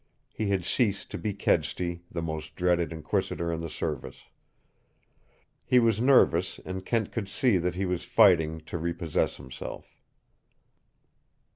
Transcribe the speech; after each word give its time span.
He 0.33 0.47
had 0.47 0.65
ceased 0.65 1.11
to 1.11 1.19
be 1.19 1.31
Kedsty, 1.31 2.01
the 2.09 2.23
most 2.23 2.55
dreaded 2.55 2.91
inquisitor 2.91 3.51
in 3.53 3.61
the 3.61 3.69
service. 3.69 4.23
He 5.63 5.77
was 5.77 6.01
nervous, 6.01 6.59
and 6.65 6.83
Kent 6.83 7.11
could 7.11 7.29
see 7.29 7.57
that 7.59 7.75
he 7.75 7.85
was 7.85 8.03
fighting 8.03 8.61
to 8.61 8.79
repossess 8.79 9.37
himself. 9.37 9.99